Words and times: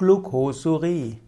Glucosurie. 0.00 1.18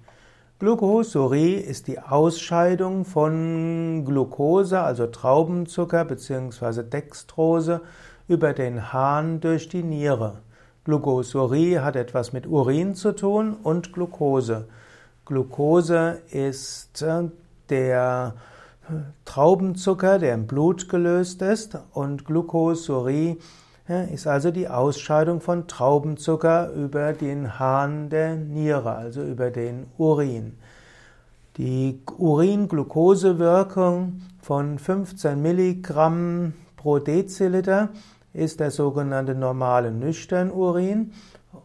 Glucosurie 0.58 1.56
ist 1.56 1.88
die 1.88 1.98
Ausscheidung 1.98 3.04
von 3.04 4.02
Glucose, 4.06 4.80
also 4.80 5.08
Traubenzucker 5.08 6.06
bzw. 6.06 6.82
Dextrose, 6.82 7.82
über 8.28 8.54
den 8.54 8.90
Harn 8.90 9.40
durch 9.40 9.68
die 9.68 9.82
Niere. 9.82 10.38
Glucosurie 10.84 11.80
hat 11.80 11.96
etwas 11.96 12.32
mit 12.32 12.46
Urin 12.46 12.94
zu 12.94 13.14
tun 13.14 13.56
und 13.62 13.92
Glucose. 13.92 14.68
Glucose 15.26 16.22
ist 16.30 17.02
äh, 17.02 17.24
der 17.68 18.36
Traubenzucker, 19.26 20.18
der 20.18 20.32
im 20.32 20.46
Blut 20.46 20.88
gelöst 20.88 21.42
ist, 21.42 21.76
und 21.92 22.24
Glucosurie 22.24 23.32
ist 23.32 23.42
also 24.26 24.50
die 24.50 24.68
Ausscheidung 24.68 25.40
von 25.40 25.68
Traubenzucker 25.68 26.72
über 26.72 27.12
den 27.12 27.58
Hahn 27.58 28.08
der 28.08 28.36
Niere, 28.36 28.94
also 28.94 29.22
über 29.22 29.50
den 29.50 29.86
Urin. 29.98 30.54
Die 31.58 32.00
Urin-Glucose-Wirkung 32.18 34.22
von 34.40 34.78
15 34.78 35.40
Milligramm 35.40 36.54
pro 36.76 36.98
Deziliter 36.98 37.90
ist 38.32 38.60
der 38.60 38.70
sogenannte 38.70 39.34
normale 39.34 39.92
Nüchtern-Urin 39.92 41.12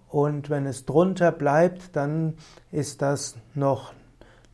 und 0.09 0.50
wenn 0.50 0.66
es 0.66 0.86
drunter 0.86 1.31
bleibt, 1.31 1.95
dann 1.95 2.34
ist 2.72 3.02
das 3.02 3.36
noch 3.55 3.94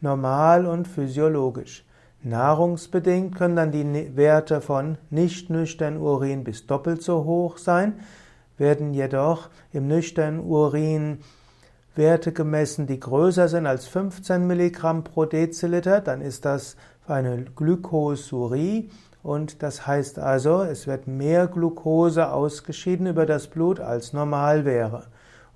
normal 0.01 0.65
und 0.65 0.87
physiologisch. 0.87 1.85
Nahrungsbedingt 2.23 3.35
können 3.35 3.55
dann 3.55 3.71
die 3.71 4.15
Werte 4.15 4.61
von 4.61 4.97
nicht 5.09 5.49
nüchtern 5.49 5.97
Urin 5.97 6.43
bis 6.43 6.65
doppelt 6.65 7.01
so 7.01 7.25
hoch 7.25 7.57
sein, 7.57 7.99
werden 8.57 8.93
jedoch 8.93 9.49
im 9.71 9.87
nüchtern 9.87 10.39
Urin 10.39 11.19
Werte 11.95 12.31
gemessen, 12.31 12.87
die 12.87 12.99
größer 12.99 13.47
sind 13.47 13.67
als 13.67 13.85
15 13.85 14.47
Milligramm 14.47 15.03
pro 15.03 15.25
Deziliter, 15.25 16.01
dann 16.01 16.21
ist 16.21 16.45
das 16.45 16.75
eine 17.07 17.45
Glykosurie 17.55 18.89
und 19.21 19.61
das 19.61 19.85
heißt 19.85 20.17
also, 20.17 20.63
es 20.63 20.87
wird 20.87 21.07
mehr 21.07 21.47
Glucose 21.47 22.31
ausgeschieden 22.31 23.07
über 23.07 23.25
das 23.25 23.47
Blut 23.47 23.79
als 23.79 24.13
normal 24.13 24.65
wäre. 24.65 25.05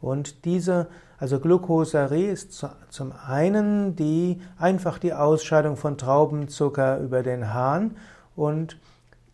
Und 0.01 0.45
diese 0.45 0.87
also 1.19 1.39
Glucosarie 1.39 2.27
ist 2.27 2.63
zum 2.89 3.11
einen 3.27 3.95
die, 3.95 4.39
einfach 4.59 4.99
die 4.99 5.13
Ausscheidung 5.13 5.75
von 5.75 5.97
Traubenzucker 5.97 6.99
über 6.99 7.23
den 7.23 7.53
Hahn 7.53 7.97
und 8.35 8.77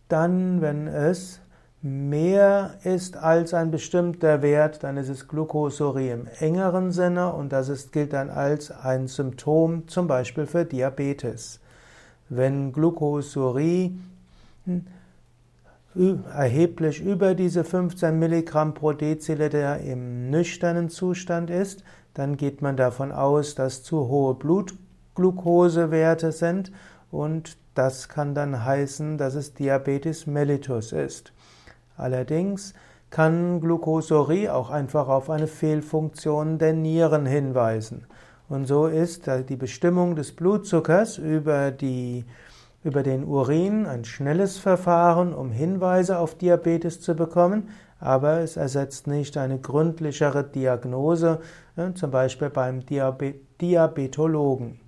dann, 0.08 0.62
wenn 0.62 0.86
es 0.86 1.40
mehr 1.82 2.78
ist 2.84 3.18
als 3.18 3.52
ein 3.52 3.70
bestimmter 3.70 4.40
Wert, 4.40 4.82
dann 4.82 4.96
ist 4.96 5.10
es 5.10 5.28
Glucosurie 5.28 6.08
im 6.08 6.26
engeren 6.38 6.90
Sinne 6.90 7.34
und 7.34 7.52
das 7.52 7.68
ist, 7.68 7.92
gilt 7.92 8.14
dann 8.14 8.30
als 8.30 8.70
ein 8.70 9.06
Symptom 9.06 9.86
zum 9.86 10.06
Beispiel 10.06 10.46
für 10.46 10.64
Diabetes. 10.64 11.60
Wenn 12.30 12.72
Glucosurie 12.72 13.98
erheblich 15.96 17.00
über 17.00 17.34
diese 17.34 17.64
15 17.64 18.18
Milligramm 18.18 18.74
pro 18.74 18.92
Deziliter 18.92 19.78
im 19.78 20.30
nüchternen 20.30 20.88
Zustand 20.88 21.50
ist, 21.50 21.84
dann 22.14 22.36
geht 22.36 22.62
man 22.62 22.76
davon 22.76 23.12
aus, 23.12 23.54
dass 23.54 23.82
zu 23.82 24.08
hohe 24.08 24.34
Blutglukosewerte 24.34 26.32
sind 26.32 26.72
und 27.10 27.56
das 27.74 28.08
kann 28.08 28.34
dann 28.34 28.64
heißen, 28.64 29.18
dass 29.18 29.34
es 29.34 29.54
Diabetes 29.54 30.26
mellitus 30.26 30.92
ist. 30.92 31.32
Allerdings 31.96 32.74
kann 33.10 33.60
Glucosurie 33.60 34.48
auch 34.48 34.70
einfach 34.70 35.08
auf 35.08 35.30
eine 35.30 35.46
Fehlfunktion 35.46 36.58
der 36.58 36.72
Nieren 36.72 37.26
hinweisen. 37.26 38.06
Und 38.48 38.66
so 38.66 38.86
ist 38.86 39.30
die 39.48 39.56
Bestimmung 39.56 40.16
des 40.16 40.32
Blutzuckers 40.32 41.18
über 41.18 41.70
die 41.70 42.24
über 42.84 43.02
den 43.02 43.24
Urin 43.24 43.86
ein 43.86 44.04
schnelles 44.04 44.58
Verfahren, 44.58 45.34
um 45.34 45.50
Hinweise 45.50 46.18
auf 46.18 46.36
Diabetes 46.36 47.00
zu 47.00 47.14
bekommen, 47.14 47.70
aber 47.98 48.40
es 48.40 48.56
ersetzt 48.56 49.06
nicht 49.06 49.36
eine 49.38 49.58
gründlichere 49.58 50.44
Diagnose, 50.44 51.40
zum 51.94 52.10
Beispiel 52.10 52.50
beim 52.50 52.84
Diabetologen. 53.60 54.83